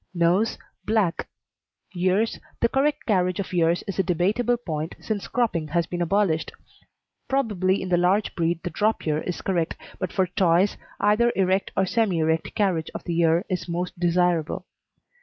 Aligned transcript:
NOSE 0.15 0.57
Black. 0.83 1.27
EARS 1.95 2.39
The 2.59 2.69
correct 2.69 3.05
carriage 3.05 3.39
of 3.39 3.53
ears 3.53 3.83
is 3.85 3.99
a 3.99 4.03
debatable 4.03 4.57
point 4.57 4.95
since 4.99 5.27
cropping 5.27 5.67
has 5.67 5.85
been 5.85 6.01
abolished. 6.01 6.51
Probably 7.27 7.83
in 7.83 7.89
the 7.89 7.97
large 7.97 8.33
breed 8.33 8.61
the 8.63 8.71
drop 8.71 9.05
ear 9.05 9.19
is 9.19 9.43
correct, 9.43 9.77
but 9.99 10.11
for 10.11 10.25
Toys 10.25 10.75
either 10.99 11.31
erect 11.35 11.71
or 11.77 11.85
semi 11.85 12.17
erect 12.17 12.55
carriage 12.55 12.89
of 12.95 13.03
the 13.03 13.15
ear 13.21 13.45
is 13.47 13.69
most 13.69 13.99
desirable. 13.99 14.65